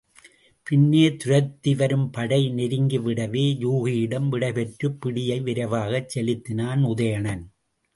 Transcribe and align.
பின்னே 0.67 1.15
துரத்தி 1.15 1.75
வரும் 1.75 2.07
படை 2.11 2.49
நெருங்கிவிடவே 2.49 3.45
யூகியிடம் 3.61 4.29
விடைபெற்றுப் 4.29 4.99
பிடியை 5.01 5.41
விரைவாகச் 5.41 6.09
செலுத்தினான் 6.09 6.83
உதயணன். 6.85 7.45